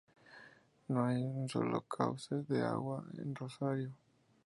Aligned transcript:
No 0.89 1.05
hay 1.05 1.21
un 1.23 1.47
solo 1.47 1.81
cauce 1.81 2.33
de 2.47 2.63
agua 2.63 3.05
en 3.19 3.35
Rosario. 3.35 3.91